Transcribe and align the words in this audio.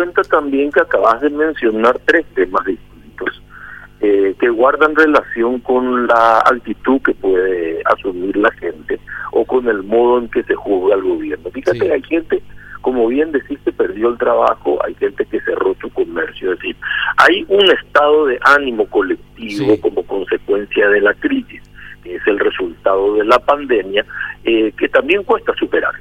cuenta 0.00 0.22
también 0.22 0.70
que 0.70 0.80
acabas 0.80 1.20
de 1.22 1.28
mencionar 1.28 1.98
tres 2.04 2.24
temas 2.32 2.64
distintos 2.64 3.42
eh, 4.00 4.32
que 4.38 4.48
guardan 4.48 4.94
relación 4.94 5.58
con 5.58 6.06
la 6.06 6.38
actitud 6.38 7.02
que 7.02 7.14
puede 7.14 7.82
asumir 7.84 8.36
la 8.36 8.52
gente 8.52 9.00
o 9.32 9.44
con 9.44 9.66
el 9.66 9.82
modo 9.82 10.20
en 10.20 10.28
que 10.28 10.44
se 10.44 10.54
juzga 10.54 10.94
al 10.94 11.02
gobierno. 11.02 11.50
Fíjate, 11.50 11.92
hay 11.92 12.00
gente, 12.04 12.40
como 12.80 13.08
bien 13.08 13.32
decís, 13.32 13.58
que 13.64 13.72
perdió 13.72 14.10
el 14.10 14.18
trabajo, 14.18 14.78
hay 14.86 14.94
gente 14.94 15.26
que 15.26 15.40
cerró 15.40 15.74
su 15.80 15.90
comercio, 15.90 16.52
es 16.52 16.60
decir, 16.60 16.76
hay 17.16 17.44
un 17.48 17.64
estado 17.64 18.26
de 18.26 18.38
ánimo 18.42 18.88
colectivo 18.88 19.80
como 19.80 20.04
consecuencia 20.04 20.88
de 20.90 21.00
la 21.00 21.14
crisis, 21.14 21.60
que 22.04 22.14
es 22.14 22.22
el 22.28 22.38
resultado 22.38 23.14
de 23.14 23.24
la 23.24 23.40
pandemia, 23.40 24.06
eh, 24.44 24.70
que 24.78 24.88
también 24.90 25.24
cuesta 25.24 25.52
superar. 25.58 25.94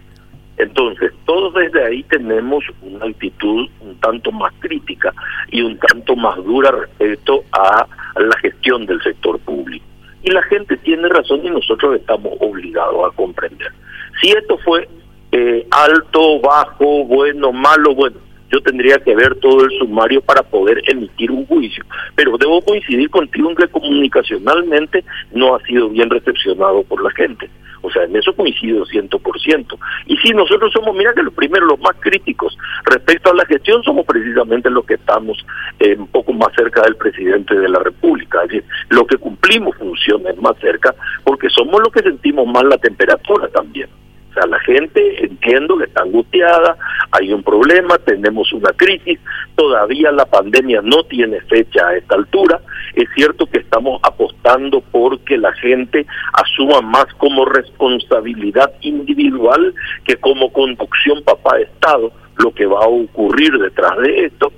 Entonces, 0.57 1.13
todos 1.25 1.53
desde 1.53 1.85
ahí 1.85 2.03
tenemos 2.03 2.63
una 2.81 3.05
actitud 3.05 3.69
un 3.79 3.95
tanto 3.99 4.31
más 4.31 4.51
crítica 4.59 5.13
y 5.51 5.61
un 5.61 5.77
tanto 5.77 6.15
más 6.15 6.43
dura 6.43 6.71
respecto 6.71 7.43
a 7.51 7.87
la 8.19 8.37
gestión 8.39 8.85
del 8.85 9.01
sector 9.03 9.39
público. 9.39 9.85
Y 10.23 10.31
la 10.31 10.41
gente 10.43 10.75
tiene 10.77 11.07
razón 11.09 11.45
y 11.45 11.49
nosotros 11.49 11.95
estamos 11.95 12.33
obligados 12.39 13.11
a 13.11 13.15
comprender. 13.15 13.71
Si 14.19 14.29
esto 14.29 14.57
fue 14.65 14.89
eh, 15.31 15.67
alto, 15.69 16.39
bajo, 16.39 17.05
bueno, 17.05 17.51
malo, 17.53 17.93
bueno, 17.93 18.17
yo 18.51 18.61
tendría 18.61 18.97
que 18.99 19.15
ver 19.15 19.35
todo 19.35 19.65
el 19.65 19.71
sumario 19.77 20.21
para 20.21 20.43
poder 20.43 20.81
emitir 20.87 21.31
un 21.31 21.45
juicio. 21.45 21.83
Pero 22.15 22.37
debo 22.37 22.61
coincidir 22.61 23.09
contigo 23.09 23.49
en 23.49 23.55
que 23.55 23.67
comunicacionalmente 23.67 25.03
no 25.31 25.55
ha 25.55 25.63
sido 25.63 25.89
bien 25.89 26.09
recepcionado 26.09 26.83
por 26.83 27.03
la 27.03 27.11
gente. 27.11 27.49
O 27.81 27.91
sea, 27.91 28.03
en 28.03 28.15
eso 28.15 28.35
coincido 28.35 28.85
ciento 28.85 29.19
por 29.19 29.39
ciento. 29.39 29.77
Y 30.07 30.17
si 30.17 30.31
nosotros 30.31 30.71
somos, 30.73 30.95
mira 30.95 31.13
que 31.13 31.23
los 31.23 31.33
primeros, 31.33 31.69
los 31.69 31.79
más 31.79 31.95
críticos 31.99 32.57
respecto 32.85 33.31
a 33.31 33.35
la 33.35 33.45
gestión, 33.45 33.83
somos 33.83 34.05
precisamente 34.05 34.69
los 34.69 34.85
que 34.85 34.95
estamos 34.95 35.37
eh, 35.79 35.95
un 35.97 36.07
poco 36.07 36.33
más 36.33 36.49
cerca 36.55 36.81
del 36.81 36.95
presidente 36.95 37.55
de 37.55 37.69
la 37.69 37.79
República. 37.79 38.41
Es 38.43 38.49
decir, 38.49 38.65
lo 38.89 39.05
que 39.05 39.17
cumplimos 39.17 39.75
funciones 39.77 40.35
más 40.37 40.57
cerca, 40.59 40.95
porque 41.23 41.49
somos 41.49 41.79
los 41.81 41.91
que 41.91 42.01
sentimos 42.01 42.47
más 42.47 42.63
la 42.63 42.77
temperatura 42.77 43.47
también 43.49 43.89
sea, 44.37 44.47
la 44.47 44.59
gente, 44.59 45.26
entiendo 45.47 45.77
que 45.77 45.85
está 45.85 46.03
angustiada, 46.03 46.77
hay 47.11 47.31
un 47.31 47.41
problema, 47.41 47.97
tenemos 47.99 48.51
una 48.51 48.71
crisis, 48.73 49.19
todavía 49.55 50.11
la 50.11 50.25
pandemia 50.25 50.81
no 50.83 51.03
tiene 51.03 51.39
fecha 51.41 51.87
a 51.87 51.95
esta 51.95 52.15
altura, 52.15 52.59
es 52.95 53.07
cierto 53.15 53.45
que 53.45 53.59
estamos 53.59 53.99
apostando 54.03 54.81
porque 54.91 55.37
la 55.37 55.53
gente 55.53 56.05
asuma 56.33 56.81
más 56.81 57.05
como 57.17 57.45
responsabilidad 57.45 58.73
individual 58.81 59.73
que 60.03 60.17
como 60.17 60.51
conducción 60.51 61.23
papá 61.23 61.59
Estado 61.59 62.11
lo 62.37 62.51
que 62.53 62.65
va 62.65 62.83
a 62.83 62.87
ocurrir 62.87 63.57
detrás 63.57 63.97
de 63.99 64.25
esto, 64.25 64.51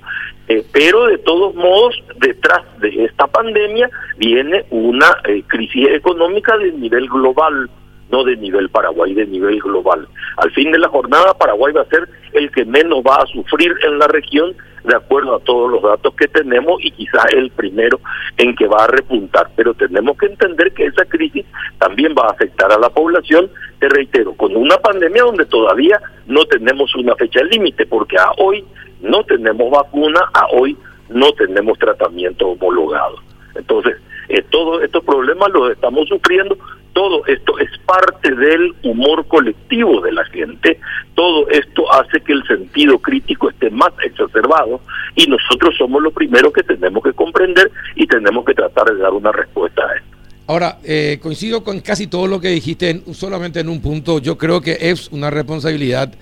eh, 0.48 0.64
pero 0.72 1.06
de 1.06 1.18
todos 1.18 1.54
modos, 1.54 1.94
detrás 2.18 2.62
de 2.80 3.04
esta 3.04 3.26
pandemia 3.28 3.88
viene 4.18 4.64
una 4.70 5.16
eh, 5.24 5.44
crisis 5.46 5.88
económica 5.88 6.58
de 6.58 6.72
nivel 6.72 7.08
global 7.08 7.70
no 8.10 8.24
de 8.24 8.36
nivel 8.36 8.68
Paraguay, 8.70 9.14
de 9.14 9.26
nivel 9.26 9.60
global. 9.60 10.06
Al 10.36 10.50
fin 10.52 10.70
de 10.72 10.78
la 10.78 10.88
jornada, 10.88 11.34
Paraguay 11.34 11.72
va 11.72 11.82
a 11.82 11.86
ser 11.86 12.08
el 12.32 12.50
que 12.50 12.64
menos 12.64 13.02
va 13.02 13.16
a 13.16 13.26
sufrir 13.26 13.74
en 13.84 13.98
la 13.98 14.06
región, 14.08 14.54
de 14.84 14.96
acuerdo 14.96 15.36
a 15.36 15.40
todos 15.40 15.70
los 15.70 15.82
datos 15.82 16.14
que 16.14 16.26
tenemos, 16.28 16.82
y 16.82 16.90
quizás 16.90 17.26
el 17.34 17.50
primero 17.50 18.00
en 18.36 18.54
que 18.56 18.66
va 18.66 18.84
a 18.84 18.86
repuntar. 18.86 19.50
Pero 19.56 19.74
tenemos 19.74 20.16
que 20.16 20.26
entender 20.26 20.72
que 20.72 20.86
esa 20.86 21.04
crisis 21.04 21.44
también 21.78 22.14
va 22.18 22.26
a 22.28 22.32
afectar 22.32 22.72
a 22.72 22.78
la 22.78 22.90
población, 22.90 23.50
te 23.78 23.88
reitero, 23.88 24.34
con 24.34 24.56
una 24.56 24.76
pandemia 24.78 25.24
donde 25.24 25.46
todavía 25.46 26.00
no 26.26 26.44
tenemos 26.46 26.94
una 26.94 27.14
fecha 27.16 27.42
límite, 27.42 27.86
porque 27.86 28.16
a 28.16 28.30
hoy 28.38 28.64
no 29.00 29.22
tenemos 29.24 29.70
vacuna, 29.70 30.20
a 30.32 30.46
hoy 30.52 30.76
no 31.08 31.32
tenemos 31.32 31.78
tratamiento 31.78 32.48
homologado. 32.48 33.16
Entonces, 33.54 33.96
eh, 34.28 34.42
todos 34.48 34.82
estos 34.82 35.04
problemas 35.04 35.50
los 35.50 35.72
estamos 35.72 36.08
sufriendo 36.08 36.56
todo 37.00 37.24
esto 37.24 37.58
es 37.58 37.70
parte 37.86 38.30
del 38.34 38.74
humor 38.82 39.26
colectivo 39.26 40.02
de 40.02 40.12
la 40.12 40.22
gente, 40.26 40.78
todo 41.14 41.48
esto 41.48 41.90
hace 41.94 42.20
que 42.20 42.34
el 42.34 42.46
sentido 42.46 42.98
crítico 42.98 43.48
esté 43.48 43.70
más 43.70 43.90
exacerbado 44.04 44.82
y 45.16 45.26
nosotros 45.26 45.74
somos 45.78 46.02
los 46.02 46.12
primeros 46.12 46.52
que 46.52 46.62
tenemos 46.62 47.02
que 47.02 47.14
comprender 47.14 47.70
y 47.96 48.06
tenemos 48.06 48.44
que 48.44 48.52
tratar 48.52 48.92
de 48.92 48.98
dar 48.98 49.12
una 49.12 49.32
respuesta 49.32 49.80
a 49.80 49.96
esto. 49.96 50.18
Ahora, 50.46 50.76
eh, 50.84 51.18
coincido 51.22 51.64
con 51.64 51.80
casi 51.80 52.06
todo 52.06 52.26
lo 52.26 52.38
que 52.38 52.48
dijiste, 52.48 53.02
solamente 53.14 53.60
en 53.60 53.70
un 53.70 53.80
punto, 53.80 54.18
yo 54.18 54.36
creo 54.36 54.60
que 54.60 54.76
es 54.78 55.08
una 55.10 55.30
responsabilidad 55.30 56.12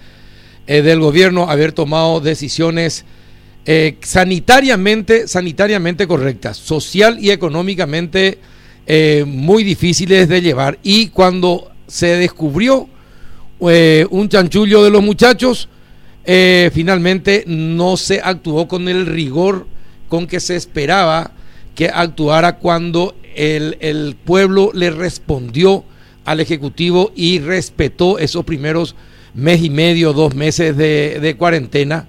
eh, 0.69 0.83
del 0.83 1.01
gobierno 1.01 1.51
haber 1.51 1.73
tomado 1.73 2.21
decisiones 2.21 3.05
eh, 3.67 3.97
sanitariamente, 4.03 5.27
sanitariamente 5.27 6.07
correctas, 6.07 6.57
social 6.57 7.19
y 7.21 7.33
económicamente 7.33 8.39
eh, 8.91 9.27
muy 9.27 9.65
difíciles 9.65 10.31
de 10.31 10.41
llevar. 10.41 10.79
Y 10.83 11.09
cuando 11.09 11.71
se 11.87 12.17
descubrió 12.17 12.89
eh, 13.61 14.07
un 14.09 14.31
chanchullo 14.31 14.83
de 14.83 14.89
los 14.89 15.03
muchachos, 15.03 15.69
eh, 16.25 16.71
finalmente 16.73 17.45
no 17.47 17.99
se 17.99 18.23
actuó 18.25 18.67
con 18.67 18.89
el 18.89 19.05
rigor 19.05 19.67
con 20.09 20.27
que 20.27 20.41
se 20.41 20.57
esperaba 20.57 21.33
que 21.75 21.91
actuara 21.91 22.57
cuando 22.57 23.15
el, 23.37 23.77
el 23.81 24.17
pueblo 24.25 24.71
le 24.73 24.91
respondió 24.91 25.85
al 26.25 26.41
Ejecutivo 26.41 27.13
y 27.15 27.41
respetó 27.41 28.19
esos 28.19 28.47
primeros 28.47 28.97
mes 29.35 29.63
y 29.63 29.69
medio, 29.69 30.15
dos 30.15 30.35
meses 30.35 30.75
de, 30.79 31.19
de 31.21 31.37
cuarentena. 31.37 32.09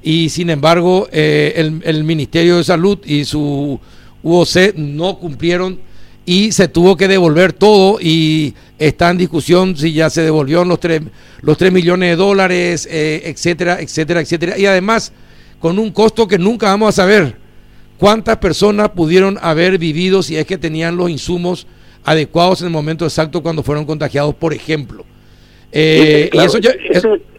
Y 0.00 0.28
sin 0.28 0.48
embargo, 0.50 1.08
el, 1.10 1.82
el, 1.84 2.04
Ministerio 2.04 2.58
de 2.58 2.62
Salud 2.62 3.00
y 3.04 3.24
su 3.24 3.80
UOC 4.22 4.76
no 4.76 5.18
cumplieron 5.18 5.89
y 6.30 6.52
se 6.52 6.68
tuvo 6.68 6.96
que 6.96 7.08
devolver 7.08 7.52
todo 7.52 7.98
y 8.00 8.54
está 8.78 9.10
en 9.10 9.18
discusión 9.18 9.74
si 9.74 9.92
ya 9.92 10.08
se 10.10 10.22
devolvió 10.22 10.64
los 10.64 10.78
3, 10.78 11.02
los 11.42 11.58
3 11.58 11.72
millones 11.72 12.10
de 12.10 12.14
dólares, 12.14 12.88
eh, 12.88 13.22
etcétera, 13.24 13.80
etcétera, 13.80 14.20
etcétera. 14.20 14.56
Y 14.56 14.64
además 14.64 15.12
con 15.58 15.80
un 15.80 15.90
costo 15.90 16.28
que 16.28 16.38
nunca 16.38 16.66
vamos 16.66 16.90
a 16.90 17.02
saber 17.02 17.34
cuántas 17.98 18.36
personas 18.36 18.90
pudieron 18.90 19.38
haber 19.42 19.76
vivido 19.76 20.22
si 20.22 20.36
es 20.36 20.46
que 20.46 20.56
tenían 20.56 20.96
los 20.96 21.10
insumos 21.10 21.66
adecuados 22.04 22.60
en 22.60 22.68
el 22.68 22.72
momento 22.72 23.04
exacto 23.04 23.42
cuando 23.42 23.64
fueron 23.64 23.84
contagiados, 23.84 24.32
por 24.36 24.54
ejemplo. 24.54 25.04
Eh, 25.72 26.30
y 26.32 26.38
eso, 26.38 26.58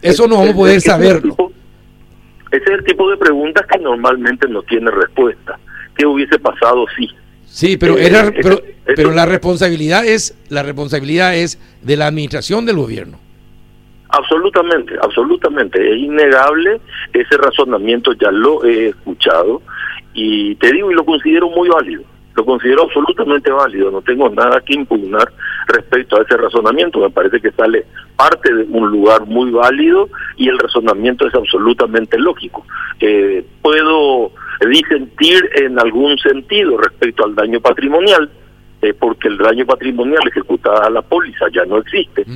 eso, 0.02 0.28
no 0.28 0.36
vamos 0.36 0.50
a 0.50 0.54
poder 0.54 0.82
saberlo. 0.82 1.34
Ese 2.50 2.64
es 2.64 2.78
el 2.78 2.84
tipo 2.84 3.10
de 3.10 3.16
preguntas 3.16 3.64
que 3.72 3.78
normalmente 3.78 4.46
no 4.48 4.62
tiene 4.64 4.90
respuesta. 4.90 5.58
¿Qué 5.96 6.04
hubiese 6.04 6.38
pasado 6.38 6.84
si? 6.94 7.08
Sí, 7.46 7.76
pero, 7.76 7.98
eh, 7.98 8.06
era, 8.06 8.30
pero, 8.30 8.62
pero 8.96 9.12
la 9.12 9.26
responsabilidad 9.26 10.04
es 10.04 10.36
la 10.48 10.62
responsabilidad 10.62 11.36
es 11.36 11.58
de 11.82 11.96
la 11.96 12.06
administración 12.06 12.66
del 12.66 12.76
gobierno. 12.76 13.18
Absolutamente, 14.08 14.94
absolutamente. 15.02 15.90
Es 15.90 15.98
innegable 15.98 16.80
ese 17.14 17.36
razonamiento, 17.38 18.12
ya 18.12 18.30
lo 18.30 18.62
he 18.62 18.88
escuchado 18.88 19.62
y 20.12 20.54
te 20.56 20.70
digo 20.70 20.90
y 20.90 20.94
lo 20.94 21.04
considero 21.04 21.48
muy 21.48 21.68
válido. 21.70 22.02
Lo 22.34 22.44
considero 22.46 22.84
absolutamente 22.84 23.50
válido, 23.50 23.90
no 23.90 24.00
tengo 24.00 24.28
nada 24.30 24.60
que 24.62 24.74
impugnar 24.74 25.30
respecto 25.68 26.16
a 26.16 26.22
ese 26.22 26.36
razonamiento, 26.36 26.98
me 27.00 27.10
parece 27.10 27.40
que 27.40 27.50
sale 27.52 27.84
parte 28.16 28.54
de 28.54 28.64
un 28.70 28.90
lugar 28.90 29.26
muy 29.26 29.50
válido 29.50 30.08
y 30.36 30.48
el 30.48 30.58
razonamiento 30.58 31.26
es 31.26 31.34
absolutamente 31.34 32.18
lógico. 32.18 32.64
Eh, 33.00 33.44
puedo 33.60 34.32
disentir 34.66 35.50
en 35.56 35.78
algún 35.78 36.16
sentido 36.18 36.78
respecto 36.78 37.24
al 37.24 37.34
daño 37.34 37.60
patrimonial, 37.60 38.30
eh, 38.82 38.94
porque 38.94 39.28
el 39.28 39.38
daño 39.38 39.64
patrimonial 39.64 40.26
ejecutado 40.26 40.82
a 40.82 40.90
la 40.90 41.02
póliza 41.02 41.46
ya 41.54 41.64
no 41.64 41.78
existe. 41.78 42.26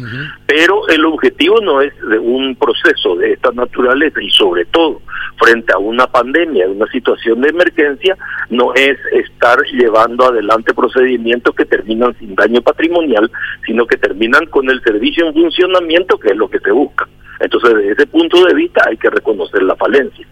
Pero 0.47 0.87
el 0.89 1.05
objetivo 1.05 1.61
no 1.61 1.81
es 1.81 1.93
de 2.09 2.21
un 2.21 2.55
proceso 2.55 3.17
de 3.17 3.33
esta 3.33 3.51
naturaleza 3.51 4.23
y 4.23 4.31
sobre 4.31 4.65
todo 4.67 5.03
frente 5.39 5.73
a 5.73 5.79
una 5.79 6.07
pandemia, 6.07 6.69
una 6.69 6.87
situación 6.87 7.41
de 7.41 7.49
emergencia, 7.49 8.17
no 8.49 8.73
es 8.75 8.97
estar 9.13 9.59
llevando 9.73 10.27
adelante 10.27 10.73
procedimientos 10.73 11.53
que 11.53 11.65
terminan 11.65 12.17
sin 12.21 12.37
daño 12.37 12.63
patrimonial, 12.63 13.29
sino 13.67 13.85
que 13.85 13.97
terminan 13.97 14.47
con 14.47 14.71
el 14.71 14.81
servicio 14.83 15.27
en 15.27 15.35
funcionamiento, 15.35 16.17
que 16.17 16.29
es 16.29 16.37
lo 16.37 16.49
que 16.49 16.61
se 16.61 16.71
busca. 16.71 17.09
Entonces, 17.41 17.75
desde 17.75 17.93
ese 17.93 18.07
punto 18.07 18.45
de 18.45 18.55
vista 18.55 18.83
hay 18.89 18.97
que 18.97 19.11
reconocer 19.11 19.65
la 19.65 19.75
falencia. 19.75 20.25